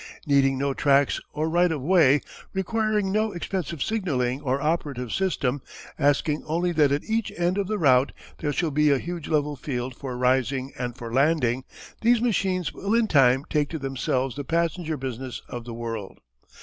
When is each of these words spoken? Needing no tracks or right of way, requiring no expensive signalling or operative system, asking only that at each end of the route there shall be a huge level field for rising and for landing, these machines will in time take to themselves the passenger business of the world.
Needing 0.25 0.57
no 0.57 0.73
tracks 0.73 1.21
or 1.31 1.47
right 1.47 1.71
of 1.71 1.79
way, 1.79 2.21
requiring 2.53 3.11
no 3.11 3.33
expensive 3.33 3.83
signalling 3.83 4.41
or 4.41 4.59
operative 4.59 5.13
system, 5.13 5.61
asking 5.99 6.43
only 6.47 6.71
that 6.71 6.91
at 6.91 7.03
each 7.03 7.31
end 7.37 7.59
of 7.59 7.67
the 7.67 7.77
route 7.77 8.11
there 8.39 8.51
shall 8.51 8.71
be 8.71 8.89
a 8.89 8.97
huge 8.97 9.27
level 9.27 9.55
field 9.55 9.95
for 9.95 10.17
rising 10.17 10.73
and 10.75 10.97
for 10.97 11.13
landing, 11.13 11.65
these 12.01 12.19
machines 12.19 12.73
will 12.73 12.95
in 12.95 13.05
time 13.07 13.45
take 13.47 13.69
to 13.69 13.77
themselves 13.77 14.35
the 14.35 14.43
passenger 14.43 14.97
business 14.97 15.43
of 15.47 15.65
the 15.65 15.73
world. 15.75 16.17